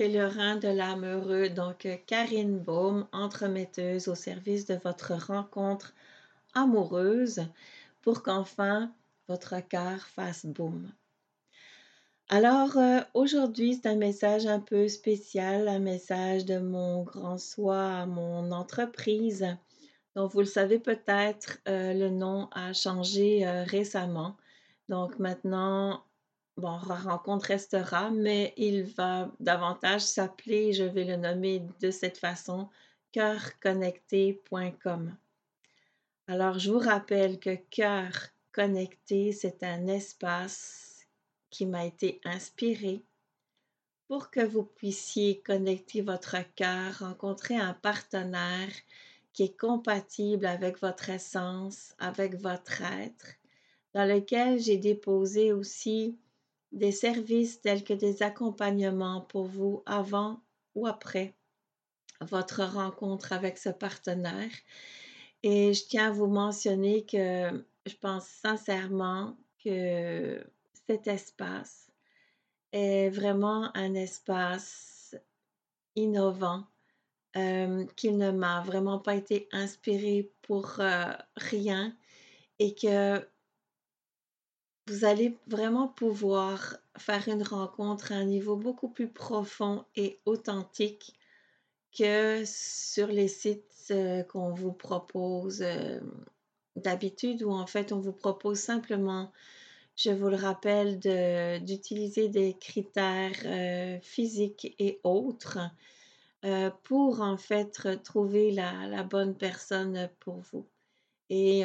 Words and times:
pèlerin 0.00 0.56
de 0.56 0.68
l'âme 0.68 1.04
heureux, 1.04 1.50
donc 1.50 1.86
Karine 2.06 2.58
Baume, 2.58 3.06
entremetteuse 3.12 4.08
au 4.08 4.14
service 4.14 4.64
de 4.64 4.80
votre 4.82 5.12
rencontre 5.12 5.92
amoureuse 6.54 7.42
pour 8.00 8.22
qu'enfin 8.22 8.90
votre 9.28 9.60
cœur 9.68 10.00
fasse 10.00 10.46
boum. 10.46 10.90
Alors 12.30 12.78
euh, 12.78 13.00
aujourd'hui, 13.12 13.74
c'est 13.74 13.90
un 13.90 13.96
message 13.96 14.46
un 14.46 14.60
peu 14.60 14.88
spécial, 14.88 15.68
un 15.68 15.80
message 15.80 16.46
de 16.46 16.58
mon 16.58 17.02
grand 17.02 17.36
soi 17.36 17.84
à 17.84 18.06
mon 18.06 18.52
entreprise. 18.52 19.54
Donc, 20.16 20.32
vous 20.32 20.40
le 20.40 20.46
savez 20.46 20.78
peut-être, 20.78 21.58
euh, 21.68 21.92
le 21.92 22.08
nom 22.08 22.48
a 22.52 22.72
changé 22.72 23.46
euh, 23.46 23.64
récemment. 23.64 24.34
Donc 24.88 25.18
maintenant, 25.18 26.02
bon, 26.60 26.78
rencontre 26.78 27.48
restera, 27.48 28.10
mais 28.10 28.54
il 28.56 28.84
va 28.84 29.30
davantage 29.40 30.02
s'appeler, 30.02 30.72
je 30.72 30.84
vais 30.84 31.04
le 31.04 31.16
nommer 31.16 31.66
de 31.80 31.90
cette 31.90 32.18
façon, 32.18 32.68
cœurconnecté.com. 33.12 35.16
Alors, 36.28 36.58
je 36.58 36.70
vous 36.70 36.78
rappelle 36.78 37.40
que 37.40 37.56
Cœur 37.70 38.12
Connecté, 38.52 39.32
c'est 39.32 39.62
un 39.62 39.86
espace 39.88 41.06
qui 41.50 41.66
m'a 41.66 41.86
été 41.86 42.20
inspiré 42.24 43.02
pour 44.06 44.30
que 44.30 44.44
vous 44.44 44.64
puissiez 44.64 45.40
connecter 45.40 46.02
votre 46.02 46.36
cœur, 46.54 46.98
rencontrer 46.98 47.56
un 47.56 47.74
partenaire 47.74 48.70
qui 49.32 49.44
est 49.44 49.58
compatible 49.58 50.46
avec 50.46 50.80
votre 50.80 51.10
essence, 51.10 51.94
avec 51.98 52.34
votre 52.34 52.82
être, 52.82 53.36
dans 53.94 54.04
lequel 54.04 54.60
j'ai 54.60 54.78
déposé 54.78 55.52
aussi 55.52 56.18
des 56.72 56.92
services 56.92 57.60
tels 57.60 57.84
que 57.84 57.94
des 57.94 58.22
accompagnements 58.22 59.22
pour 59.22 59.44
vous 59.44 59.82
avant 59.86 60.40
ou 60.74 60.86
après 60.86 61.34
votre 62.20 62.62
rencontre 62.62 63.32
avec 63.32 63.58
ce 63.58 63.70
partenaire. 63.70 64.50
Et 65.42 65.72
je 65.72 65.84
tiens 65.86 66.08
à 66.08 66.12
vous 66.12 66.26
mentionner 66.26 67.04
que 67.06 67.64
je 67.86 67.94
pense 67.96 68.26
sincèrement 68.26 69.36
que 69.64 70.44
cet 70.86 71.06
espace 71.06 71.90
est 72.72 73.10
vraiment 73.10 73.74
un 73.76 73.94
espace 73.94 75.16
innovant, 75.96 76.66
euh, 77.36 77.86
qu'il 77.96 78.16
ne 78.16 78.30
m'a 78.30 78.60
vraiment 78.60 78.98
pas 78.98 79.14
été 79.14 79.48
inspiré 79.52 80.30
pour 80.42 80.78
euh, 80.78 81.12
rien 81.36 81.96
et 82.58 82.74
que 82.74 83.26
vous 84.90 85.04
allez 85.04 85.38
vraiment 85.46 85.86
pouvoir 85.86 86.76
faire 86.98 87.28
une 87.28 87.44
rencontre 87.44 88.10
à 88.10 88.16
un 88.16 88.24
niveau 88.24 88.56
beaucoup 88.56 88.88
plus 88.88 89.08
profond 89.08 89.84
et 89.94 90.18
authentique 90.26 91.14
que 91.96 92.42
sur 92.44 93.06
les 93.06 93.28
sites 93.28 93.86
euh, 93.92 94.24
qu'on 94.24 94.52
vous 94.52 94.72
propose 94.72 95.62
euh, 95.62 96.00
d'habitude 96.74 97.44
où 97.44 97.52
en 97.52 97.68
fait 97.68 97.92
on 97.92 98.00
vous 98.00 98.12
propose 98.12 98.58
simplement, 98.58 99.30
je 99.94 100.10
vous 100.10 100.28
le 100.28 100.36
rappelle, 100.36 100.98
d'utiliser 101.64 102.28
des 102.28 102.54
critères 102.54 103.42
euh, 103.44 103.98
physiques 104.02 104.74
et 104.80 104.98
autres 105.04 105.58
pour 106.84 107.20
en 107.20 107.36
fait 107.36 108.02
trouver 108.02 108.50
la 108.50 109.02
bonne 109.02 109.36
personne 109.36 110.08
pour 110.20 110.38
vous. 110.52 110.66
Et 111.32 111.62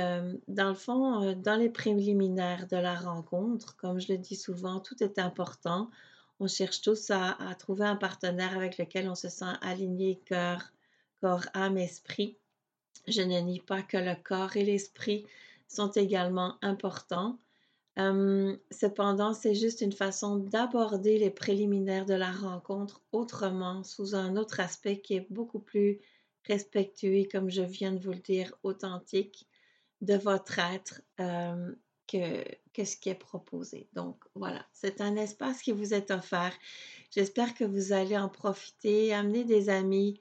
dans 0.47 0.69
le 0.69 0.75
fond, 0.75 1.33
dans 1.33 1.55
les 1.55 1.71
préliminaires 1.71 2.67
de 2.67 2.77
la 2.77 2.93
rencontre, 2.93 3.75
comme 3.77 3.99
je 3.99 4.13
le 4.13 4.19
dis 4.19 4.35
souvent, 4.35 4.79
tout 4.79 5.03
est 5.03 5.17
important. 5.17 5.89
On 6.39 6.47
cherche 6.47 6.81
tous 6.81 7.09
à, 7.09 7.35
trouver 7.57 7.85
un 7.85 7.95
partenaire 7.95 8.55
avec 8.55 8.77
lequel 8.77 9.09
on 9.09 9.15
se 9.15 9.27
sent 9.27 9.53
aligné 9.61 10.21
cœur, 10.25 10.71
corps, 11.19 11.45
âme, 11.55 11.79
esprit. 11.79 12.37
Je 13.07 13.23
ne 13.23 13.39
nie 13.39 13.59
pas 13.59 13.81
que 13.81 13.97
le 13.97 14.13
corps 14.23 14.55
et 14.55 14.63
l'esprit 14.63 15.25
sont 15.67 15.89
également 15.89 16.57
importants. 16.61 17.39
cependant, 17.97 19.33
c'est 19.33 19.55
juste 19.55 19.81
une 19.81 19.93
façon 19.93 20.35
d'aborder 20.37 21.17
les 21.17 21.31
préliminaires 21.31 22.05
de 22.05 22.13
la 22.13 22.31
rencontre 22.31 23.01
autrement, 23.11 23.83
sous 23.83 24.13
un 24.13 24.35
autre 24.35 24.59
aspect 24.59 25.01
qui 25.01 25.15
est 25.15 25.27
beaucoup 25.31 25.59
plus 25.59 25.99
respectueux, 26.43 27.23
comme 27.31 27.49
je 27.49 27.63
viens 27.63 27.93
de 27.93 27.99
vous 27.99 28.11
le 28.11 28.19
dire, 28.19 28.53
authentique 28.61 29.47
de 30.01 30.15
votre 30.15 30.59
être 30.59 31.01
euh, 31.19 31.73
que, 32.07 32.83
ce 32.83 32.97
qui 32.97 33.09
est 33.09 33.15
proposé. 33.15 33.87
Donc 33.93 34.23
voilà, 34.35 34.65
c'est 34.73 35.01
un 35.01 35.15
espace 35.15 35.61
qui 35.61 35.71
vous 35.71 35.93
est 35.93 36.11
offert. 36.11 36.53
J'espère 37.11 37.53
que 37.53 37.63
vous 37.63 37.93
allez 37.93 38.17
en 38.17 38.29
profiter, 38.29 39.13
amener 39.13 39.43
des 39.43 39.69
amis 39.69 40.19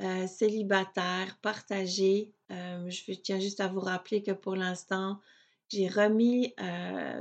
euh, 0.00 0.26
célibataires, 0.26 1.36
partager. 1.42 2.32
Euh, 2.50 2.88
je 2.88 3.12
tiens 3.12 3.40
juste 3.40 3.60
à 3.60 3.68
vous 3.68 3.80
rappeler 3.80 4.22
que 4.22 4.32
pour 4.32 4.56
l'instant, 4.56 5.20
j'ai 5.70 5.88
remis, 5.88 6.54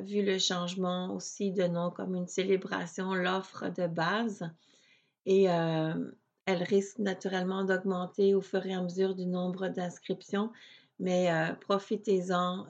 vu 0.02 0.22
le 0.24 0.38
changement 0.38 1.16
aussi 1.16 1.52
de 1.52 1.64
nom 1.64 1.90
comme 1.90 2.14
une 2.14 2.28
célébration, 2.28 3.16
l'offre 3.16 3.70
de 3.70 3.88
base. 3.88 4.48
Et 5.26 5.46
elle 5.46 6.64
risque 6.64 7.00
naturellement 7.00 7.64
d'augmenter 7.64 8.36
au 8.36 8.42
fur 8.42 8.64
et 8.66 8.74
à 8.74 8.82
mesure 8.82 9.16
du 9.16 9.26
nombre 9.26 9.70
d'inscriptions 9.70 10.52
mais 11.04 11.30
profitez-en 11.62 12.66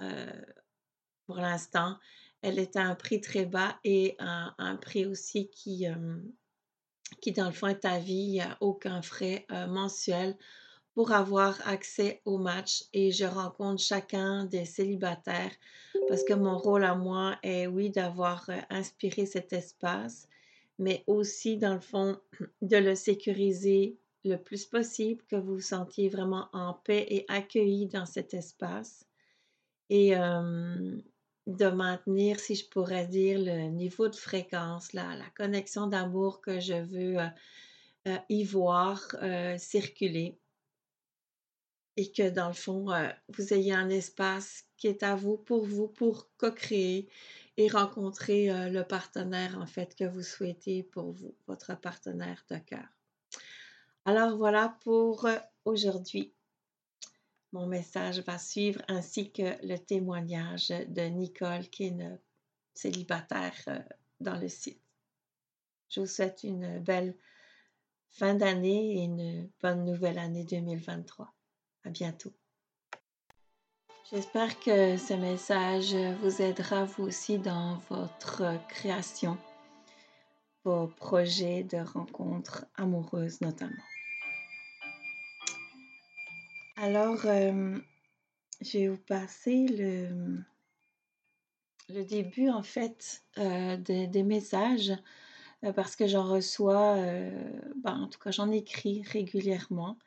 pour 1.26 1.38
l'instant. 1.38 1.98
Elle 2.42 2.60
est 2.60 2.76
à 2.76 2.82
un 2.82 2.96
prix 2.96 3.22
très 3.22 3.46
bas 3.46 3.80
et 3.86 4.16
un, 4.20 4.54
un 4.58 4.76
prix 4.76 5.06
aussi 5.06 5.50
qui, 5.50 5.86
qui, 7.22 7.32
dans 7.32 7.46
le 7.46 7.54
fond, 7.54 7.68
est 7.68 7.86
à 7.86 8.00
vie. 8.00 8.14
Il 8.14 8.32
n'y 8.32 8.42
a 8.42 8.58
aucun 8.60 9.02
frais 9.02 9.46
mensuel 9.70 10.36
pour 10.94 11.12
avoir 11.12 11.58
accès 11.68 12.22
au 12.26 12.38
match 12.38 12.84
et 12.94 13.12
je 13.12 13.26
rencontre 13.26 13.82
chacun 13.82 14.46
des 14.46 14.66
célibataires 14.66 15.52
parce 16.08 16.24
que 16.24 16.34
mon 16.34 16.58
rôle 16.58 16.84
à 16.84 16.96
moi 16.96 17.38
est, 17.44 17.68
oui, 17.68 17.90
d'avoir 17.90 18.50
inspiré 18.70 19.26
cet 19.26 19.54
espace, 19.54 20.28
mais 20.80 21.04
aussi, 21.08 21.58
dans 21.58 21.74
le 21.74 21.80
fond, 21.80 22.20
de 22.62 22.78
le 22.78 22.96
sécuriser 22.96 23.98
le 24.24 24.38
plus 24.38 24.66
possible, 24.66 25.24
que 25.28 25.36
vous 25.36 25.56
vous 25.56 25.62
sentiez 25.62 26.10
vraiment 26.10 26.50
en 26.54 26.74
paix 26.74 27.06
et 27.10 27.26
accueilli 27.28 27.88
dans 27.88 28.06
cet 28.06 28.34
espace 28.34 29.06
et 29.90 30.16
euh, 30.16 30.98
de 31.46 31.66
maintenir, 31.68 32.40
si 32.40 32.56
je 32.56 32.68
pourrais 32.68 33.08
dire, 33.08 33.40
le 33.40 33.70
niveau 33.70 34.08
de 34.08 34.16
fréquence, 34.16 34.94
la, 34.94 35.16
la 35.16 35.30
connexion 35.38 35.88
d'amour 35.88 36.42
que 36.42 36.60
je 36.60 36.74
veux 36.74 37.20
euh, 37.20 37.28
euh, 38.08 38.18
y 38.30 38.44
voir 38.44 39.16
circuler 39.58 40.40
et 41.96 42.12
que 42.12 42.30
dans 42.30 42.48
le 42.48 42.54
fond, 42.56 42.88
vous 43.30 43.54
ayez 43.54 43.74
un 43.74 43.90
espace 43.90 44.66
qui 44.78 44.88
est 44.88 45.04
à 45.04 45.16
vous, 45.16 45.38
pour 45.38 45.64
vous, 45.64 45.88
pour 45.88 46.28
co-créer 46.38 47.08
et 47.56 47.68
rencontrer 47.68 48.48
le 48.72 48.82
partenaire 48.82 49.60
en 49.60 49.68
fait 49.68 49.96
que 49.96 50.06
vous 50.06 50.24
souhaitez 50.24 50.82
pour 50.82 51.12
vous, 51.12 51.36
votre 51.46 51.80
partenaire 51.80 52.44
de 52.50 52.58
cœur. 52.58 52.93
Alors 54.06 54.36
voilà 54.36 54.78
pour 54.84 55.26
euh, 55.26 55.38
aujourd'hui. 55.64 56.34
Mon 57.54 57.68
message 57.68 58.20
va 58.20 58.38
suivre 58.38 58.82
ainsi 58.90 59.32
que 59.32 59.56
le 59.66 59.78
témoignage 59.78 60.70
de 60.70 61.04
Nicole 61.04 61.70
qui 61.70 61.86
est 61.86 61.90
une 61.90 62.20
célibataire 62.74 63.56
euh, 63.70 63.80
dans 64.20 64.38
le 64.38 64.50
site. 64.50 64.82
Je 65.88 66.02
vous 66.02 66.08
souhaite 66.08 66.44
une 66.44 66.80
belle 66.80 67.16
fin 68.10 68.34
d'année 68.34 68.98
et 68.98 69.04
une 69.04 69.50
bonne 69.62 69.86
nouvelle 69.86 70.20
année 70.20 70.44
2023. 70.44 71.34
À 71.86 71.90
bientôt. 71.90 72.34
J'espère 74.12 74.60
que 74.60 74.98
ce 74.98 75.14
message 75.14 75.96
vous 76.22 76.42
aidera 76.42 76.84
vous 76.84 77.04
aussi 77.04 77.40
dans 77.40 77.78
votre 77.90 78.44
création, 78.68 79.38
vos 80.66 80.88
projets 80.88 81.64
de 81.64 81.78
rencontres 81.78 82.66
amoureuses 82.76 83.40
notamment. 83.40 83.84
Alors, 86.86 87.26
euh, 87.28 87.78
je 88.60 88.78
vais 88.78 88.88
vous 88.90 88.98
passer 88.98 89.68
le, 89.68 90.44
début 92.04 92.50
en 92.50 92.62
fait 92.62 93.24
euh, 93.38 93.78
des 93.78 94.24
messages 94.24 94.92
euh, 95.64 95.72
parce 95.72 95.96
que 95.96 96.08
j'en 96.08 96.28
reçois, 96.28 96.98
ben, 97.78 98.02
en 98.02 98.08
tout 98.10 98.20
cas 98.20 98.32
j'en 98.32 98.52
écris 98.52 99.02
régulièrement. 99.04 99.98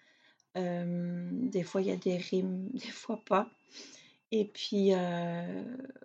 des 0.55 1.63
fois 1.63 1.81
il 1.81 1.87
y 1.87 1.93
a 1.93 1.97
des 1.97 2.19
rimes, 2.19 2.69
des 2.75 2.91
fois 2.91 3.23
pas. 3.25 3.49
Et 4.31 4.45
puis 4.45 4.91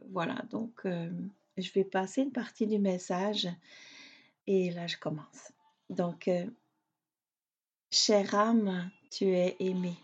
voilà, 0.09 0.41
donc 0.51 0.83
je 0.85 1.71
vais 1.73 1.83
passer 1.83 2.21
une 2.21 2.31
partie 2.31 2.65
du 2.65 2.79
message 2.79 3.49
et 4.47 4.71
là 4.71 4.87
je 4.87 4.95
commence. 4.95 5.51
Donc, 5.89 6.29
chère 7.91 8.35
âme, 8.35 8.89
tu 9.09 9.25
es 9.35 9.57
aimée 9.59 9.97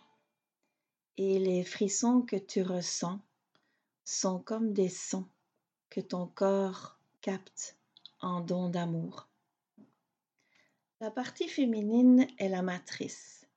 et 1.18 1.40
les 1.40 1.64
frissons 1.64 2.22
que 2.22 2.36
tu 2.36 2.62
ressens 2.62 3.20
sont 4.06 4.40
comme 4.40 4.74
des 4.74 4.90
sons 4.90 5.28
que 5.90 6.00
ton 6.00 6.28
corps 6.28 7.00
capte 7.22 7.78
en 8.22 8.42
don 8.42 8.70
d'amour. 8.70 9.28
La 11.00 11.12
partie 11.12 11.48
féminine 11.48 12.28
est 12.38 12.50
la 12.50 12.62
matrice, 12.62 13.48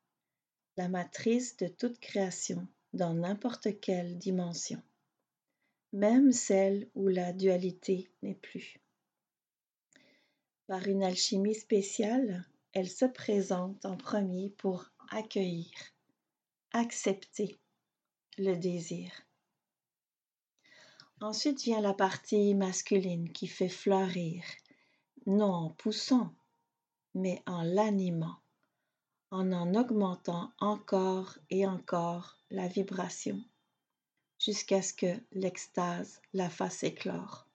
la 0.77 0.89
matrice 0.89 1.57
de 1.57 1.69
toute 1.69 1.99
création 2.01 2.67
dans 2.93 3.15
n'importe 3.15 3.81
quelle 3.81 4.19
dimension, 4.19 4.83
même 5.93 6.33
celle 6.33 6.89
où 6.95 7.09
la 7.09 7.33
dualité 7.33 8.11
n'est 8.23 8.35
plus. 8.35 8.81
Par 10.67 10.87
une 10.87 11.03
alchimie 11.03 11.55
spéciale, 11.55 12.47
elle 12.73 12.89
se 12.89 13.05
présente 13.05 13.85
en 13.85 13.97
premier 13.97 14.51
pour 14.51 14.91
accueillir, 15.11 15.73
accepter 16.73 17.61
le 18.39 18.55
désir. 18.55 19.11
Ensuite 21.21 21.63
vient 21.63 21.81
la 21.81 21.93
partie 21.93 22.55
masculine 22.55 23.31
qui 23.33 23.47
fait 23.47 23.69
fleurir, 23.69 24.43
non 25.27 25.53
en 25.53 25.71
poussant, 25.71 26.35
mais 27.15 27.43
en 27.47 27.63
l'animant, 27.63 28.39
en 29.31 29.53
en 29.53 29.75
augmentant 29.75 30.53
encore 30.59 31.37
et 31.51 31.67
encore 31.67 32.39
la 32.51 32.69
vibration, 32.69 33.43
jusqu'à 34.39 34.81
ce 34.81 34.95
que 34.95 35.21
l'extase 35.33 36.23
la 36.33 36.49
fasse 36.49 36.83
éclore. 36.85 37.47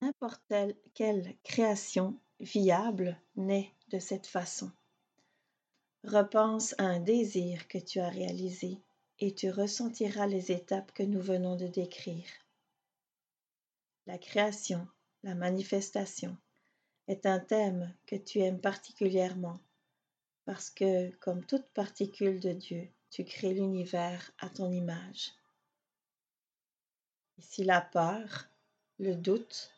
N'importe 0.00 0.52
quelle 0.94 1.36
création 1.44 2.18
viable 2.40 3.20
naît 3.36 3.72
de 3.88 3.98
cette 3.98 4.26
façon. 4.26 4.72
Repense 6.04 6.74
à 6.78 6.84
un 6.84 6.98
désir 6.98 7.68
que 7.68 7.78
tu 7.78 8.00
as 8.00 8.08
réalisé 8.08 8.78
et 9.18 9.34
tu 9.34 9.50
ressentiras 9.50 10.26
les 10.26 10.50
étapes 10.50 10.92
que 10.92 11.02
nous 11.02 11.20
venons 11.20 11.56
de 11.56 11.66
décrire. 11.66 12.28
La 14.06 14.16
création, 14.16 14.88
la 15.22 15.34
manifestation, 15.34 16.36
est 17.06 17.26
un 17.26 17.38
thème 17.38 17.94
que 18.06 18.16
tu 18.16 18.40
aimes 18.40 18.60
particulièrement 18.60 19.60
parce 20.46 20.70
que, 20.70 21.10
comme 21.16 21.44
toute 21.44 21.68
particule 21.74 22.40
de 22.40 22.52
Dieu, 22.52 22.88
tu 23.10 23.24
crées 23.24 23.54
l'univers 23.54 24.32
à 24.38 24.48
ton 24.48 24.70
image. 24.72 25.32
Et 27.38 27.42
si 27.42 27.62
la 27.62 27.80
peur, 27.80 28.48
le 28.98 29.14
doute, 29.14 29.70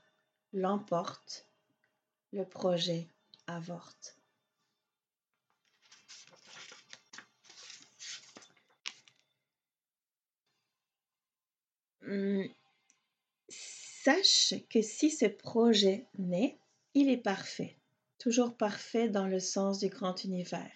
l'emporte, 0.53 1.47
le 2.33 2.45
projet 2.45 3.09
avorte. 3.47 4.17
Hum, 12.07 12.49
sache 13.49 14.55
que 14.69 14.83
si 14.83 15.11
ce 15.11 15.27
projet 15.27 16.07
naît, 16.19 16.59
il 16.95 17.09
est 17.09 17.23
parfait, 17.23 17.77
toujours 18.19 18.57
parfait 18.57 19.09
dans 19.09 19.29
le 19.29 19.39
sens 19.39 19.79
du 19.79 19.89
grand 19.89 20.25
univers, 20.25 20.73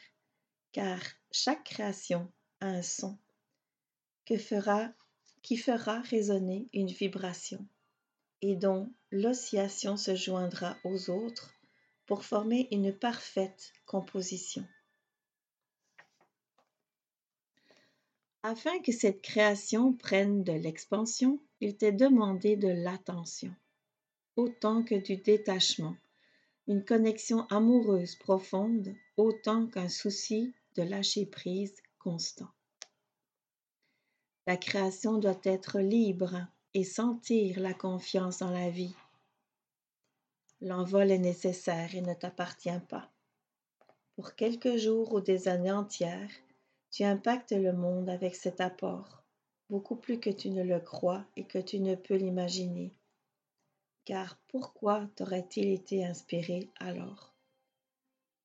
car 0.73 1.01
chaque 1.33 1.65
création 1.65 2.31
a 2.61 2.67
un 2.67 2.83
son 2.83 3.19
que 4.25 4.39
fera, 4.39 4.93
qui 5.43 5.57
fera 5.57 6.01
résonner 6.03 6.69
une 6.73 6.91
vibration 6.91 7.67
et 8.43 8.55
dont 8.55 8.93
l'oscillation 9.11 9.97
se 9.97 10.15
joindra 10.15 10.77
aux 10.85 11.11
autres 11.11 11.53
pour 12.07 12.25
former 12.25 12.69
une 12.71 12.93
parfaite 12.93 13.73
composition. 13.85 14.65
Afin 18.49 18.79
que 18.79 18.93
cette 18.93 19.23
création 19.23 19.93
prenne 19.93 20.45
de 20.45 20.53
l'expansion, 20.53 21.41
il 21.61 21.77
t'est 21.77 21.91
demandé 21.91 22.55
de 22.55 22.69
l'attention, 22.69 23.53
autant 24.37 24.85
que 24.85 24.95
du 24.95 25.17
détachement, 25.17 25.97
une 26.69 26.85
connexion 26.85 27.45
amoureuse 27.49 28.15
profonde, 28.15 28.95
autant 29.17 29.67
qu'un 29.67 29.89
souci 29.89 30.55
de 30.77 30.85
lâcher 30.85 31.27
prise 31.27 31.75
constant. 31.99 32.47
La 34.47 34.57
création 34.57 35.19
doit 35.19 35.41
être 35.43 35.81
libre, 35.81 36.47
et 36.73 36.85
sentir 36.85 37.59
la 37.59 37.75
confiance 37.75 38.39
dans 38.39 38.53
la 38.53 38.71
vie. 38.71 38.95
L'envol 40.61 41.11
est 41.11 41.19
nécessaire 41.19 41.97
et 41.97 42.01
ne 42.01 42.15
t'appartient 42.15 42.81
pas. 42.89 43.11
Pour 44.15 44.37
quelques 44.37 44.77
jours 44.77 45.15
ou 45.15 45.21
des 45.21 45.49
années 45.49 45.73
entières, 45.73 46.31
tu 46.91 47.05
impactes 47.05 47.53
le 47.53 47.73
monde 47.73 48.09
avec 48.09 48.35
cet 48.35 48.61
apport, 48.61 49.23
beaucoup 49.69 49.97
plus 49.97 50.19
que 50.19 50.31
tu 50.31 50.51
ne 50.51 50.63
le 50.63 50.81
crois 50.81 51.25
et 51.37 51.45
que 51.45 51.59
tu 51.59 51.81
ne 51.81 51.95
peux 51.95 52.17
l'imaginer. 52.17 52.93
Car 54.05 54.39
pourquoi 54.49 55.07
t'aurait-il 55.17 55.69
été 55.73 56.05
inspiré 56.05 56.71
alors? 56.77 57.35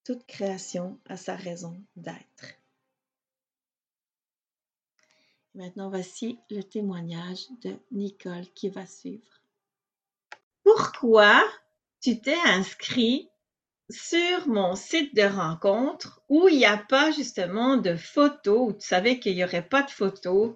Toute 0.04 0.26
création 0.26 1.00
a 1.06 1.18
sa 1.18 1.36
raison 1.36 1.80
d'être. 1.96 2.58
Maintenant, 5.54 5.90
voici 5.90 6.40
le 6.50 6.64
témoignage 6.64 7.48
de 7.62 7.78
Nicole 7.92 8.48
qui 8.54 8.70
va 8.70 8.86
suivre. 8.86 9.42
Pourquoi 10.64 11.44
tu 12.00 12.22
t'es 12.22 12.40
inscrit 12.46 13.31
sur 13.92 14.48
mon 14.48 14.76
site 14.76 15.16
de 15.16 15.24
rencontre 15.24 16.22
où 16.30 16.48
il 16.48 16.58
n'y 16.58 16.66
a 16.66 16.78
pas 16.78 17.12
justement 17.12 17.78
de 17.78 17.96
photos, 17.96 18.70
où 18.70 18.74
tu 18.74 18.88
savais 18.88 19.20
qu'il 19.20 19.36
n'y 19.36 19.44
aurait 19.44 19.68
pas 19.68 19.84
de 19.84 19.92
photos, 19.92 20.54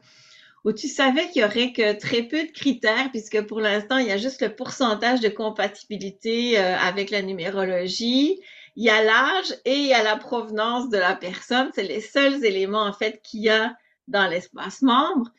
où 0.63 0.73
tu 0.73 0.87
savais 0.87 1.29
qu'il 1.29 1.41
y 1.41 1.45
aurait 1.45 1.73
que 1.73 1.93
très 1.99 2.23
peu 2.23 2.43
de 2.43 2.51
critères, 2.51 3.11
puisque 3.11 3.41
pour 3.45 3.59
l'instant, 3.59 3.97
il 3.97 4.07
y 4.07 4.11
a 4.11 4.17
juste 4.17 4.41
le 4.41 4.55
pourcentage 4.55 5.19
de 5.19 5.29
compatibilité 5.29 6.57
euh, 6.57 6.77
avec 6.77 7.11
la 7.11 7.21
numérologie, 7.21 8.39
il 8.75 8.83
y 8.83 8.89
a 8.89 9.03
l'âge 9.03 9.55
et 9.63 9.75
il 9.75 9.87
y 9.87 9.93
a 9.93 10.03
la 10.03 10.17
provenance 10.17 10.89
de 10.89 10.97
la 10.97 11.15
personne. 11.15 11.69
C'est 11.73 11.83
les 11.83 12.01
seuls 12.01 12.43
éléments, 12.43 12.83
en 12.83 12.93
fait, 12.93 13.21
qu'il 13.21 13.41
y 13.41 13.49
a 13.49 13.75
dans 14.07 14.27
l'espace 14.27 14.81
membre. 14.81 15.29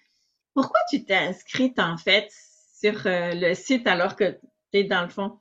Pourquoi 0.55 0.81
tu 0.91 1.05
t'es 1.05 1.15
inscrite 1.15 1.79
en 1.79 1.99
fait 1.99 2.29
sur 2.81 3.07
euh, 3.07 3.35
le 3.35 3.55
site 3.55 3.87
alors 3.87 4.17
que 4.17 4.39
tu 4.73 4.79
es 4.79 4.85
dans 4.85 5.03
le 5.03 5.09
fond? 5.09 5.39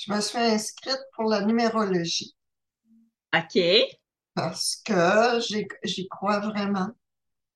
Je 0.00 0.12
me 0.14 0.20
suis 0.22 0.38
inscrite 0.38 1.00
pour 1.14 1.28
la 1.28 1.42
numérologie. 1.42 2.34
OK. 3.36 3.60
Parce 4.32 4.76
que 4.76 5.40
j'y 5.84 6.08
crois 6.08 6.40
vraiment 6.40 6.88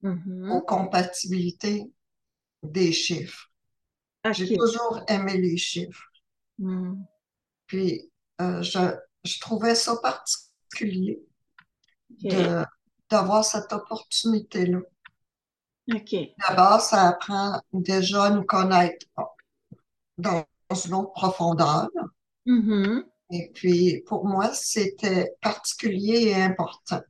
mm-hmm. 0.02 0.50
aux 0.50 0.60
compatibilités 0.60 1.90
des 2.62 2.92
chiffres. 2.92 3.50
J'ai 4.30 4.56
toujours 4.56 5.02
aimé 5.08 5.38
les 5.38 5.56
chiffres. 5.56 6.06
Mm. 6.58 7.02
Puis, 7.66 8.10
euh, 8.42 8.60
je, 8.60 8.94
je, 9.24 9.40
trouvais 9.40 9.74
ça 9.74 9.96
particulier 9.96 11.22
d'avoir 13.08 13.42
cette 13.42 13.72
opportunité-là. 13.72 14.80
OK. 15.94 16.14
D'abord, 16.46 16.80
ça 16.82 17.08
apprend 17.08 17.62
déjà 17.72 18.24
à 18.24 18.30
nous 18.30 18.44
connaître 18.44 19.06
dans 20.18 20.44
une 20.86 20.94
autre 20.94 21.12
profondeur. 21.12 21.88
Mm-hmm. 22.46 23.04
Et 23.30 23.50
puis, 23.54 24.02
pour 24.06 24.26
moi, 24.26 24.52
c'était 24.52 25.34
particulier 25.40 26.28
et 26.28 26.34
important. 26.34 27.02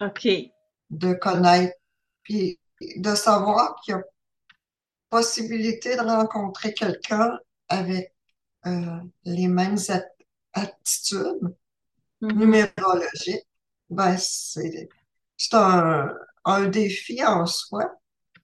OK. 0.00 0.28
De 0.90 1.14
connaître, 1.14 1.74
puis 2.22 2.58
de 2.96 3.14
savoir 3.14 3.76
qu'il 3.84 3.92
y 3.92 3.94
a 3.96 4.02
possibilité 5.08 5.96
de 5.96 6.02
rencontrer 6.02 6.74
quelqu'un 6.74 7.38
avec 7.68 8.12
euh, 8.66 8.98
les 9.24 9.48
mêmes 9.48 9.78
attitudes 10.52 11.54
mm-hmm. 12.22 12.32
numérologiques. 12.32 13.46
Ben, 13.88 14.16
c'est 14.18 14.88
c'est 15.36 15.54
un, 15.54 16.68
défi 16.68 17.24
en 17.24 17.46
soi, 17.46 17.92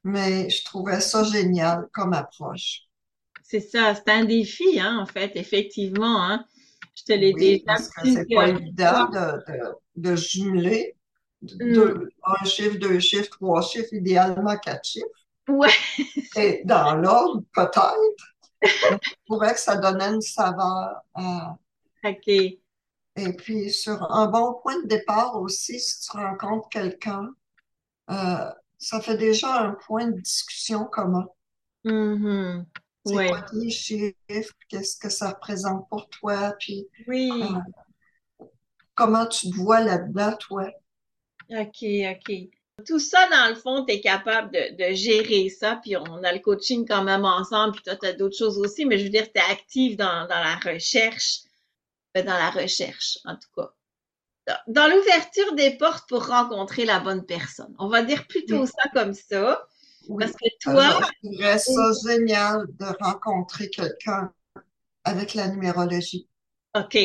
mais 0.04 0.50
je 0.50 0.64
trouvais 0.64 1.00
ça 1.00 1.25
génial 1.25 1.88
comme 1.92 2.12
approche. 2.12 2.83
C'est 3.52 3.61
ça, 3.61 3.94
c'est 3.94 4.09
un 4.09 4.25
défi, 4.25 4.80
hein, 4.80 4.99
en 4.99 5.04
fait, 5.04 5.32
effectivement. 5.35 6.25
Hein. 6.25 6.42
Je 6.94 7.04
te 7.04 7.12
l'ai 7.12 7.35
oui, 7.35 7.62
Parce 7.66 7.90
que 7.90 8.11
c'est 8.11 8.35
pas 8.35 8.49
évident 8.49 9.11
de, 9.94 10.16
jumeler 10.16 10.97
mm. 11.42 12.09
un 12.25 12.44
chiffre, 12.47 12.78
deux 12.78 12.99
chiffres, 12.99 13.28
trois 13.28 13.61
chiffres, 13.61 13.92
idéalement 13.92 14.56
quatre 14.56 14.87
chiffres. 14.87 15.06
Ouais. 15.49 15.68
Et 16.37 16.62
dans 16.64 16.94
l'ordre, 16.94 17.42
peut-être. 17.52 18.35
je 18.62 18.97
trouvais 19.26 19.52
que 19.52 19.61
ça 19.61 19.76
donnait 19.76 20.14
une 20.14 20.23
saveur 20.23 21.02
à, 21.14 21.59
OK. 22.04 22.28
Et 22.28 22.56
puis, 23.37 23.71
sur 23.71 24.11
un 24.11 24.28
bon 24.28 24.54
point 24.62 24.80
de 24.80 24.87
départ 24.87 25.38
aussi, 25.38 25.78
si 25.78 26.09
tu 26.09 26.16
rencontres 26.16 26.71
quelqu'un, 26.71 27.28
euh, 28.11 28.50
ça 28.78 29.02
fait 29.02 29.18
déjà 29.18 29.61
un 29.61 29.73
point 29.73 30.06
de 30.06 30.18
discussion 30.18 30.87
commun. 30.87 31.28
Mm-hmm. 31.85 32.64
C'est 33.04 33.28
quoi 33.28 33.47
chiffres, 33.68 34.54
qu'est-ce 34.68 34.97
que 34.97 35.09
ça 35.09 35.30
représente 35.30 35.88
pour 35.88 36.09
toi, 36.09 36.54
puis 36.59 36.87
oui. 37.09 37.30
Euh, 37.32 38.44
comment 38.94 39.26
tu 39.26 39.50
te 39.50 39.56
vois 39.56 39.80
là-dedans, 39.80 40.37
toi? 40.37 40.71
OK, 41.50 41.85
OK. 41.85 42.32
Tout 42.87 43.00
ça, 43.00 43.28
dans 43.28 43.49
le 43.50 43.56
fond, 43.56 43.85
tu 43.85 43.94
es 43.94 44.00
capable 44.00 44.50
de, 44.52 44.94
gérer 44.94 45.49
ça, 45.49 45.80
puis 45.82 45.97
on 45.97 46.23
a 46.23 46.32
le 46.32 46.38
coaching 46.38 46.87
quand 46.87 47.02
même 47.02 47.25
ensemble, 47.25 47.75
puis 47.75 47.82
toi, 47.82 47.97
tu 47.97 48.06
as 48.06 48.12
d'autres 48.12 48.37
choses 48.37 48.59
aussi, 48.59 48.87
mais 48.87 48.99
je 48.99 49.04
veux 49.04 49.11
dire, 49.11 49.26
tu 49.32 49.40
es 49.40 49.52
active 49.52 49.97
dans, 49.97 50.26
dans 50.28 50.40
la 50.40 50.56
recherche 50.56 51.42
ben, 52.14 52.26
dans 52.26 52.37
la 52.37 52.50
recherche, 52.50 53.18
en 53.25 53.37
tout 53.37 53.49
cas. 53.56 53.73
Dans 54.66 54.88
l'ouverture 54.88 55.54
des 55.54 55.76
portes 55.76 56.09
pour 56.09 56.26
rencontrer 56.26 56.85
la 56.85 56.99
bonne 56.99 57.25
personne. 57.25 57.75
On 57.78 57.88
va 57.88 58.02
dire 58.02 58.26
plutôt 58.26 58.66
ça 58.66 58.88
comme 58.92 59.14
ça. 59.14 59.64
Parce 60.18 60.32
que 60.32 60.49
toi. 60.61 61.00
Je 61.23 61.28
trouverais 61.28 61.59
ça 61.59 61.90
génial 62.06 62.66
de 62.78 62.87
rencontrer 63.00 63.71
quelqu'un 63.71 64.32
avec 65.04 65.35
la 65.35 65.49
numérologie. 65.49 66.28
OK. 66.75 66.99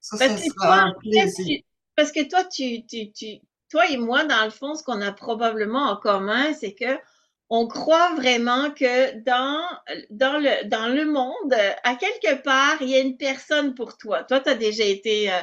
Ça, 0.00 0.16
ça 0.16 0.36
sera 0.36 0.80
un 0.80 0.94
plaisir. 0.94 1.60
parce 1.94 2.12
que 2.12 2.28
toi, 2.28 2.44
tu, 2.44 2.86
tu, 2.86 3.12
tu, 3.12 3.40
toi 3.68 3.88
et 3.88 3.98
moi, 3.98 4.24
dans 4.24 4.44
le 4.44 4.50
fond, 4.50 4.74
ce 4.74 4.82
qu'on 4.82 5.00
a 5.02 5.12
probablement 5.12 5.90
en 5.90 5.96
commun, 5.96 6.54
c'est 6.54 6.74
que 6.74 6.98
on 7.50 7.66
croit 7.66 8.14
vraiment 8.14 8.70
que 8.70 9.18
dans, 9.24 9.60
dans, 10.10 10.38
le, 10.38 10.68
dans 10.68 10.86
le 10.86 11.04
monde, 11.04 11.54
à 11.82 11.96
quelque 11.96 12.40
part, 12.42 12.80
il 12.80 12.88
y 12.88 12.94
a 12.94 13.00
une 13.00 13.16
personne 13.16 13.74
pour 13.74 13.98
toi. 13.98 14.22
Toi, 14.22 14.38
tu 14.38 14.50
as 14.50 14.54
déjà 14.54 14.84
été 14.84 15.32
euh, 15.32 15.40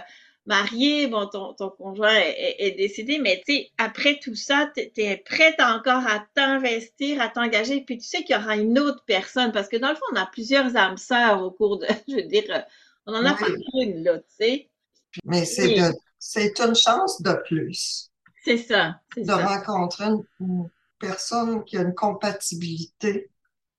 marié, 0.48 1.08
bon, 1.08 1.28
ton, 1.28 1.54
ton 1.54 1.70
conjoint 1.70 2.16
est, 2.16 2.72
décédé, 2.78 3.20
mais 3.20 3.44
tu 3.46 3.54
sais, 3.54 3.72
après 3.78 4.18
tout 4.20 4.36
ça, 4.36 4.72
tu 4.76 4.90
es 5.02 5.18
prête 5.18 5.60
encore 5.60 6.08
à 6.08 6.26
t'investir, 6.34 7.22
à 7.22 7.28
t'engager, 7.28 7.82
puis 7.82 7.98
tu 7.98 8.08
sais 8.08 8.24
qu'il 8.24 8.36
y 8.36 8.40
aura 8.40 8.56
une 8.56 8.80
autre 8.80 9.04
personne, 9.06 9.52
parce 9.52 9.68
que 9.68 9.78
dans 9.78 9.90
le 9.90 9.96
fond, 9.96 10.06
on 10.14 10.16
a 10.16 10.26
plusieurs 10.26 10.76
âmes 10.76 10.98
sœurs 10.98 11.44
au 11.44 11.52
cours 11.52 11.78
de, 11.80 11.86
je 12.08 12.16
veux 12.16 12.24
dire, 12.24 12.44
on 13.06 13.14
en 13.14 13.26
a 13.26 13.34
pas 13.34 13.48
une, 13.74 14.04
là, 14.04 14.18
tu 14.20 14.26
sais. 14.30 14.70
Mais 15.26 15.46
c'est 15.46 15.76
c'est 16.20 16.60
une 16.60 16.76
chance 16.76 17.22
de 17.22 17.34
plus. 17.46 18.12
C'est 18.44 18.58
ça. 18.58 19.00
De 19.16 19.32
rencontrer 19.32 20.06
une, 20.40 20.70
personne 21.00 21.64
qui 21.64 21.78
a 21.78 21.82
une 21.82 21.94
compatibilité 21.94 23.30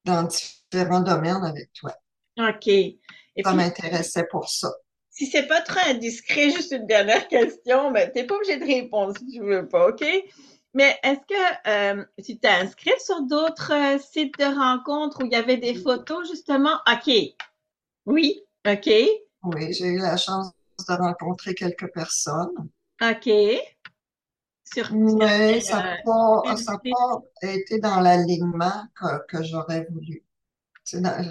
dans 0.04 0.22
différents 0.22 1.00
domaines 1.00 1.44
avec 1.44 1.72
toi. 1.72 1.92
OK. 2.38 2.70
ça 3.42 3.54
m'intéressait 3.54 4.26
pour 4.30 4.48
ça. 4.48 4.72
Si 5.18 5.26
c'est 5.26 5.48
pas 5.48 5.60
trop 5.62 5.80
indiscret, 5.88 6.50
juste 6.56 6.70
une 6.70 6.86
dernière 6.86 7.26
question, 7.26 7.90
mais 7.90 8.08
t'es 8.12 8.22
pas 8.22 8.36
obligé 8.36 8.56
de 8.56 8.64
répondre 8.64 9.18
si 9.18 9.26
tu 9.26 9.40
veux 9.40 9.66
pas, 9.66 9.88
OK? 9.88 10.04
Mais 10.74 10.96
est-ce 11.02 11.20
que 11.26 12.00
euh, 12.00 12.04
tu 12.24 12.38
t'es 12.38 12.46
inscrite 12.46 13.00
sur 13.00 13.22
d'autres 13.22 13.72
euh, 13.72 13.98
sites 13.98 14.38
de 14.38 14.44
rencontres 14.44 15.20
où 15.20 15.26
il 15.26 15.32
y 15.32 15.34
avait 15.34 15.56
des 15.56 15.74
photos, 15.74 16.28
justement? 16.28 16.76
OK. 16.88 17.12
Oui, 18.06 18.44
OK. 18.64 18.88
Oui, 19.42 19.72
j'ai 19.72 19.86
eu 19.86 19.98
la 19.98 20.16
chance 20.16 20.52
de 20.88 20.94
rencontrer 20.94 21.52
quelques 21.56 21.92
personnes. 21.92 22.70
OK. 23.02 23.28
Sur, 24.72 24.94
Mais 24.94 25.60
ça 25.60 25.82
n'a 25.82 25.96
pas, 26.04 26.42
pas, 26.44 27.22
été 27.42 27.80
dans 27.80 27.98
l'alignement 28.00 28.84
que, 28.94 29.26
que 29.26 29.42
j'aurais 29.42 29.84
voulu. 29.90 30.22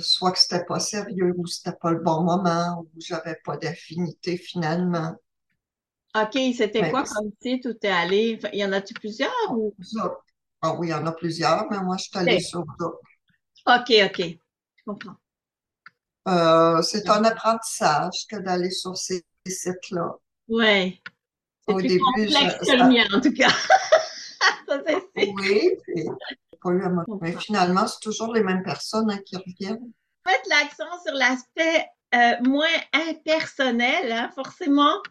Soit 0.02 0.32
que 0.32 0.40
c'était 0.40 0.66
pas 0.66 0.80
sérieux 0.80 1.34
ou 1.38 1.46
c'était 1.48 1.78
pas 1.80 1.92
le 1.92 2.00
bon 2.00 2.22
moment 2.22 2.82
ou 2.82 2.88
j'avais 3.00 3.38
pas 3.44 3.58
d'affinité 3.58 4.38
finalement. 4.38 5.16
OK, 6.16 6.40
c'était 6.56 6.90
quoi 6.90 7.04
comme 7.04 7.32
site 7.42 7.66
où 7.66 7.74
tu 7.74 7.88
es 7.88 7.92
allé? 7.92 8.40
Il 8.54 8.60
y 8.60 8.66
en 8.66 8.74
a-tu 8.74 8.94
plusieurs 8.94 9.52
ou? 9.52 9.76
Ah 10.62 10.74
oui, 10.74 10.88
il 10.88 10.92
y 10.92 10.94
en 10.94 11.06
a 11.06 11.12
plusieurs, 11.12 11.70
mais 11.70 11.80
moi 11.82 11.98
je 11.98 12.04
suis 12.04 12.18
allée 12.18 12.40
sur 12.40 12.64
d'autres. 12.80 13.00
OK, 13.68 13.94
OK. 14.06 14.22
Je 14.76 14.84
comprends. 14.86 15.16
Euh, 16.28 16.82
c'est 16.82 17.08
un 17.10 17.24
apprentissage 17.24 18.26
que 18.30 18.38
d'aller 18.38 18.72
sur 18.72 18.98
ces 18.98 19.24
sites-là. 19.46 20.16
Oui. 20.50 21.02
C'est 21.68 21.76
plus 21.76 21.88
début, 21.88 22.00
complexe 22.00 22.58
que 22.60 22.76
le 22.76 22.90
mien, 22.90 23.06
en 23.14 23.22
tout 23.22 23.34
cas. 23.34 23.52
oui, 25.16 25.72
mais 27.22 27.34
finalement, 27.34 27.88
c'est 27.88 28.00
toujours 28.02 28.34
les 28.34 28.44
mêmes 28.44 28.64
personnes 28.64 29.10
hein, 29.12 29.20
qui 29.26 29.36
reviennent. 29.38 29.92
Mettre 30.26 30.50
l'accent 30.50 31.04
sur 31.06 31.14
l'aspect 31.14 31.86
euh, 32.16 32.36
moins 32.44 32.66
impersonnel, 32.94 34.12
hein, 34.12 34.30
forcément, 34.36 35.02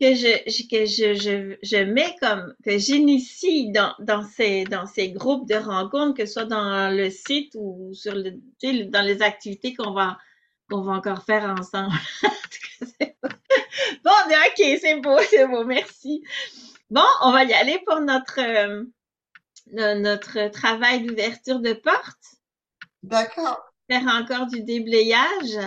que 0.00 0.14
je, 0.14 0.68
que 0.70 0.86
je, 0.86 1.14
je, 1.14 1.56
je 1.62 1.84
mets 1.84 2.16
comme, 2.20 2.54
que 2.64 2.78
j'initie 2.78 3.70
dans, 3.70 3.94
dans, 3.98 4.22
ces, 4.22 4.64
dans 4.64 4.86
ces 4.86 5.10
groupes 5.10 5.48
de 5.48 5.56
rencontres, 5.56 6.16
que 6.16 6.26
ce 6.26 6.34
soit 6.34 6.44
dans 6.46 6.94
le 6.94 7.10
site 7.10 7.52
ou 7.54 7.92
sur 7.92 8.14
le, 8.14 8.32
dans 8.84 9.04
les 9.04 9.22
activités 9.22 9.74
qu'on 9.74 9.92
va, 9.92 10.18
qu'on 10.70 10.82
va 10.82 10.92
encore 10.92 11.24
faire 11.24 11.44
ensemble. 11.58 11.92
bon, 14.04 14.10
ok, 14.26 14.78
c'est 14.80 15.00
beau, 15.00 15.18
c'est 15.28 15.46
beau, 15.46 15.64
merci. 15.64 16.22
Bon, 16.90 17.06
on 17.22 17.32
va 17.32 17.44
y 17.44 17.52
aller 17.52 17.80
pour 17.86 18.00
notre, 18.00 18.40
euh, 18.40 18.84
notre 19.72 20.48
travail 20.50 21.04
d'ouverture 21.04 21.60
de 21.60 21.72
porte. 21.72 22.36
D'accord. 23.02 23.60
Faire 23.88 24.06
encore 24.06 24.46
du 24.46 24.62
déblayage. 24.62 25.58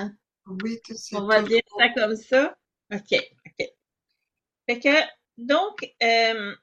Oui, 0.45 0.79
tout 0.85 0.95
ça. 0.95 1.17
On 1.17 1.25
va 1.25 1.41
dire 1.41 1.61
ça 1.77 1.89
comme 1.89 2.15
ça. 2.15 2.55
OK, 2.93 3.13
OK. 3.45 3.67
Fait 4.67 4.79
que, 4.79 4.89
donc, 5.37 5.93
euh, 6.01 6.55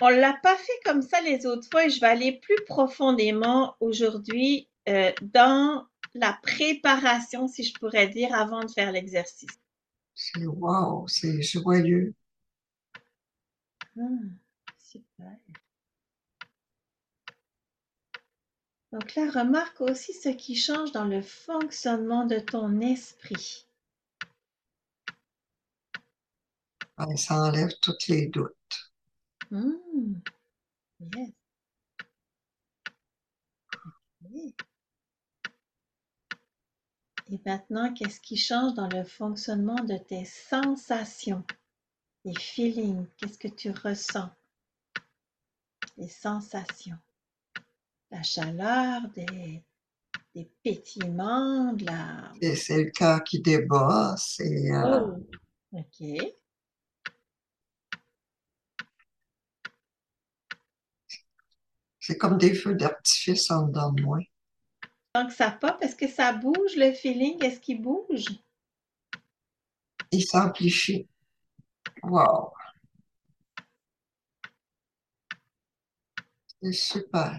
on 0.00 0.08
l'a 0.08 0.38
pas 0.42 0.56
fait 0.56 0.80
comme 0.84 1.02
ça 1.02 1.20
les 1.20 1.46
autres 1.46 1.68
fois 1.70 1.86
et 1.86 1.90
je 1.90 2.00
vais 2.00 2.06
aller 2.06 2.38
plus 2.40 2.62
profondément 2.66 3.76
aujourd'hui 3.80 4.68
euh, 4.88 5.12
dans 5.22 5.86
la 6.14 6.38
préparation, 6.42 7.48
si 7.48 7.64
je 7.64 7.74
pourrais 7.74 8.08
dire, 8.08 8.34
avant 8.34 8.64
de 8.64 8.70
faire 8.70 8.92
l'exercice. 8.92 9.60
C'est 10.14 10.46
wow, 10.46 11.06
c'est 11.08 11.42
joyeux. 11.42 12.14
Ah, 13.98 14.02
super. 14.78 15.36
Donc 18.92 19.14
là, 19.14 19.30
remarque 19.30 19.80
aussi 19.80 20.12
ce 20.12 20.30
qui 20.30 20.56
change 20.56 20.90
dans 20.92 21.04
le 21.04 21.22
fonctionnement 21.22 22.26
de 22.26 22.38
ton 22.40 22.80
esprit. 22.80 23.66
ça 27.16 27.34
enlève 27.36 27.72
tous 27.80 28.08
les 28.08 28.26
doutes. 28.26 28.92
Yes. 31.00 31.32
Et 37.32 37.40
maintenant, 37.46 37.94
qu'est-ce 37.94 38.20
qui 38.20 38.36
change 38.36 38.74
dans 38.74 38.88
le 38.88 39.04
fonctionnement 39.04 39.82
de 39.84 39.96
tes 39.96 40.24
sensations, 40.24 41.44
tes 42.24 42.34
feelings? 42.34 43.06
Qu'est-ce 43.16 43.38
que 43.38 43.48
tu 43.48 43.70
ressens? 43.70 44.30
Les 45.96 46.08
sensations. 46.08 46.98
La 48.10 48.22
chaleur, 48.22 49.02
des, 49.14 49.62
des 50.34 50.50
pétillements, 50.62 51.72
de 51.72 51.86
la... 51.86 52.32
C'est 52.56 52.84
le 52.84 52.90
cœur 52.90 53.22
qui 53.22 53.40
débat, 53.40 54.14
c'est... 54.18 54.72
Euh, 54.72 55.06
oh, 55.72 55.78
OK. 55.78 56.34
C'est 62.00 62.16
comme 62.18 62.38
des 62.38 62.54
feux 62.54 62.74
d'artifice 62.74 63.50
en 63.50 63.68
dedans 63.68 63.92
de 63.92 64.02
moi. 64.02 64.18
Donc, 65.14 65.30
ça 65.30 65.52
pop, 65.52 65.76
est-ce 65.80 65.94
que 65.94 66.08
ça 66.08 66.32
bouge 66.32 66.74
le 66.76 66.92
feeling? 66.92 67.42
Est-ce 67.44 67.60
qu'il 67.60 67.80
bouge? 67.80 68.24
Il 70.10 70.24
s'amplifie. 70.24 71.08
Wow. 72.02 72.52
C'est 76.60 76.72
super. 76.72 77.38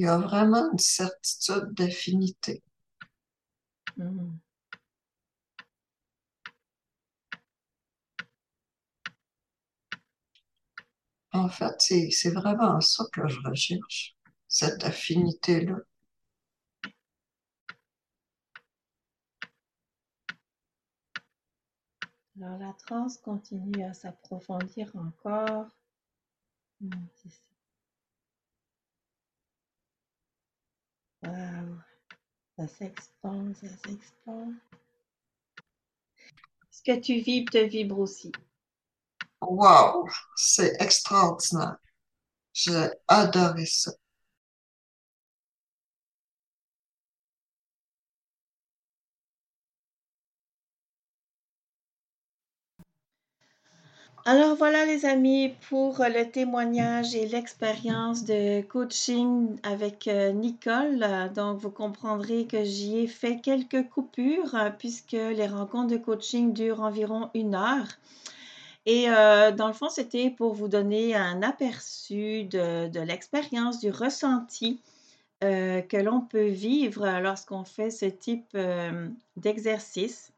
Il 0.00 0.04
y 0.04 0.06
a 0.06 0.16
vraiment 0.16 0.72
une 0.72 0.78
certitude 0.78 1.74
d'affinité. 1.74 2.62
Mmh. 3.98 4.30
En 11.32 11.50
fait, 11.50 11.74
c'est 11.80 12.30
vraiment 12.30 12.80
ça 12.80 13.04
que 13.12 13.28
je 13.28 13.38
recherche, 13.44 14.16
cette 14.48 14.82
affinité-là. 14.84 15.76
Alors 22.40 22.58
la 22.58 22.72
transe 22.72 23.18
continue 23.18 23.84
à 23.84 23.92
s'approfondir 23.92 24.90
encore. 24.94 25.66
Ça 31.22 32.66
s'expand, 32.66 33.54
ça 33.56 33.68
s'expand. 33.68 34.54
Ce 36.70 36.82
que 36.82 36.98
tu 36.98 37.20
vibres 37.20 37.52
te 37.52 37.58
vibre 37.58 37.98
aussi? 37.98 38.32
Wow, 39.42 40.08
c'est 40.36 40.80
extraordinaire. 40.80 41.76
J'ai 42.52 42.88
adoré 43.08 43.66
ça. 43.66 43.92
Alors 54.32 54.54
voilà 54.54 54.86
les 54.86 55.06
amis 55.06 55.56
pour 55.68 56.04
le 56.04 56.30
témoignage 56.30 57.16
et 57.16 57.26
l'expérience 57.26 58.24
de 58.24 58.60
coaching 58.60 59.58
avec 59.64 60.06
euh, 60.06 60.30
Nicole. 60.30 61.04
Donc 61.34 61.58
vous 61.58 61.72
comprendrez 61.72 62.46
que 62.46 62.62
j'y 62.62 62.98
ai 62.98 63.06
fait 63.08 63.40
quelques 63.40 63.88
coupures 63.88 64.54
euh, 64.54 64.70
puisque 64.70 65.18
les 65.18 65.48
rencontres 65.48 65.88
de 65.88 65.96
coaching 65.96 66.52
durent 66.52 66.80
environ 66.80 67.30
une 67.34 67.56
heure. 67.56 67.88
Et 68.86 69.10
euh, 69.10 69.50
dans 69.50 69.66
le 69.66 69.72
fond, 69.72 69.88
c'était 69.88 70.30
pour 70.30 70.54
vous 70.54 70.68
donner 70.68 71.16
un 71.16 71.42
aperçu 71.42 72.44
de, 72.44 73.00
l'expérience, 73.00 73.80
du 73.80 73.90
ressenti 73.90 74.80
que 75.40 75.96
l'on 75.96 76.20
peut 76.20 76.46
vivre 76.46 77.18
lorsqu'on 77.20 77.64
fait 77.64 77.90
ce 77.90 78.06
type 78.06 78.56
d'exercice 79.36 80.32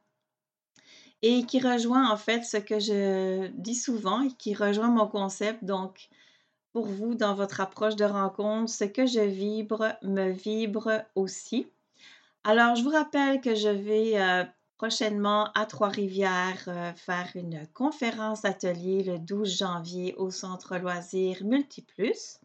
et 1.22 1.46
qui 1.46 1.60
rejoint 1.60 2.10
en 2.10 2.16
fait 2.16 2.44
ce 2.44 2.56
que 2.56 2.78
je 2.78 3.48
dis 3.54 3.76
souvent 3.76 4.22
et 4.22 4.32
qui 4.32 4.54
rejoint 4.54 4.88
mon 4.88 5.06
concept. 5.06 5.64
Donc, 5.64 6.08
pour 6.72 6.86
vous, 6.86 7.14
dans 7.14 7.34
votre 7.34 7.60
approche 7.60 7.96
de 7.96 8.04
rencontre, 8.04 8.70
ce 8.70 8.84
que 8.84 9.06
je 9.06 9.20
vibre 9.20 9.94
me 10.02 10.30
vibre 10.30 11.02
aussi. 11.14 11.66
Alors, 12.44 12.74
je 12.74 12.82
vous 12.82 12.90
rappelle 12.90 13.40
que 13.40 13.54
je 13.54 13.68
vais 13.68 14.20
euh, 14.20 14.44
prochainement 14.78 15.50
à 15.54 15.64
Trois-Rivières 15.64 16.64
euh, 16.66 16.92
faire 16.94 17.30
une 17.36 17.68
conférence 17.72 18.44
atelier 18.44 19.04
le 19.04 19.18
12 19.18 19.58
janvier 19.58 20.14
au 20.16 20.30
Centre 20.30 20.76
Loisirs 20.76 21.44
Multiplus 21.44 22.40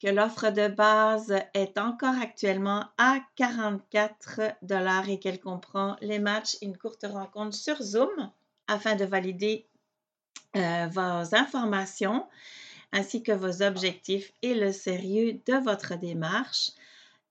que 0.00 0.08
l'offre 0.08 0.50
de 0.50 0.68
base 0.68 1.34
est 1.54 1.76
encore 1.78 2.14
actuellement 2.20 2.84
à 2.98 3.18
44 3.36 4.40
dollars 4.62 5.08
et 5.08 5.18
qu'elle 5.18 5.40
comprend 5.40 5.96
les 6.00 6.18
matchs 6.18 6.56
une 6.62 6.76
courte 6.76 7.04
rencontre 7.08 7.56
sur 7.56 7.82
Zoom 7.82 8.30
afin 8.68 8.94
de 8.94 9.04
valider 9.04 9.66
euh, 10.56 10.86
vos 10.92 11.34
informations 11.34 12.26
ainsi 12.92 13.22
que 13.22 13.32
vos 13.32 13.62
objectifs 13.62 14.32
et 14.42 14.54
le 14.54 14.72
sérieux 14.72 15.40
de 15.46 15.62
votre 15.62 15.96
démarche. 15.96 16.70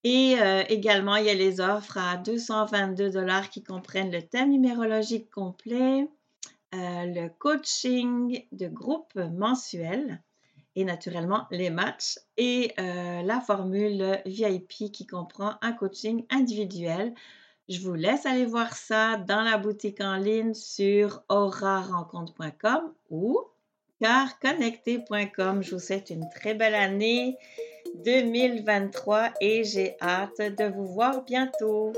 Et 0.04 0.36
euh, 0.40 0.64
également, 0.70 1.16
il 1.16 1.26
y 1.26 1.30
a 1.30 1.34
les 1.34 1.60
offres 1.60 1.98
à 1.98 2.18
222 2.18 3.10
dollars 3.10 3.50
qui 3.50 3.64
comprennent 3.64 4.12
le 4.12 4.22
thème 4.22 4.52
numérologique 4.52 5.32
complet, 5.32 6.08
euh, 6.76 7.06
le 7.06 7.30
coaching 7.40 8.46
de 8.52 8.68
groupe 8.68 9.16
mensuel, 9.16 10.22
et 10.78 10.86
naturellement 10.86 11.48
les 11.50 11.72
matchs 11.72 12.20
et 12.38 12.72
euh, 12.80 13.24
la 13.24 13.42
formule 13.42 14.22
VIP 14.28 14.92
qui 14.94 15.08
comprend 15.08 15.56
un 15.62 15.74
coaching 15.74 16.24
individuel. 16.30 17.14
Je 17.68 17.82
vous 17.82 17.96
laisse 17.96 18.28
aller 18.28 18.46
voir 18.46 18.78
ça 18.78 19.18
dans 19.18 19.42
la 19.42 19.58
boutique 19.58 20.00
en 20.00 20.16
ligne 20.16 20.54
sur 20.54 21.24
aurarencontre.com 21.30 22.94
ou 23.10 23.40
carconnecté.com. 24.00 25.64
Je 25.64 25.72
vous 25.72 25.82
souhaite 25.82 26.12
une 26.12 26.30
très 26.30 26.54
belle 26.54 26.76
année 26.76 27.36
2023 28.06 29.32
et 29.42 29.64
j'ai 29.64 29.98
hâte 30.00 30.40
de 30.40 30.66
vous 30.66 30.86
voir 30.86 31.24
bientôt. 31.24 31.92